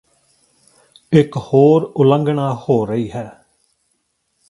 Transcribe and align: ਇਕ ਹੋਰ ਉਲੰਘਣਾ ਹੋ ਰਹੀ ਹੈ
ਇਕ 1.11 1.37
ਹੋਰ 1.37 1.83
ਉਲੰਘਣਾ 1.95 2.53
ਹੋ 2.69 2.85
ਰਹੀ 2.85 3.11
ਹੈ 3.11 3.45